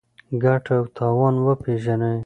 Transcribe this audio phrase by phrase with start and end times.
[0.43, 2.17] ګټه او تاوان وپېژنئ.